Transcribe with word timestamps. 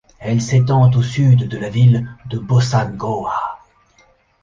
Elle 0.17 0.41
s’étend 0.41 0.89
au 0.93 1.03
sud 1.03 1.47
de 1.47 1.59
la 1.59 1.69
ville 1.69 2.07
de 2.25 2.39
Bossangoa. 2.39 3.59